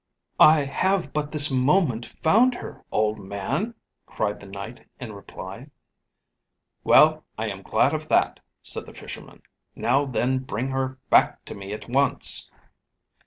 "I 0.39 0.61
have 0.63 1.13
but 1.13 1.31
this 1.31 1.51
moment 1.51 2.07
found 2.07 2.55
her, 2.55 2.83
old 2.91 3.19
man!" 3.19 3.75
cried 4.07 4.39
the 4.39 4.47
Knight 4.47 4.89
in 4.99 5.13
reply. 5.13 5.69
"Well, 6.83 7.23
I 7.37 7.49
am 7.49 7.61
glad 7.61 7.93
of 7.93 8.07
that," 8.09 8.39
said 8.63 8.87
the 8.87 8.95
Fisherman; 8.95 9.43
"now 9.75 10.05
then 10.07 10.39
bring 10.39 10.69
her 10.69 10.97
back 11.11 11.45
to 11.45 11.53
me 11.53 11.71
at 11.71 11.87
once." 11.87 12.49